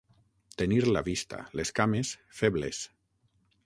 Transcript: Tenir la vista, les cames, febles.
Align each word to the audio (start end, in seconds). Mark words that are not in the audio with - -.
Tenir 0.61 0.79
la 0.95 1.03
vista, 1.09 1.43
les 1.61 1.75
cames, 1.83 2.17
febles. 2.43 2.85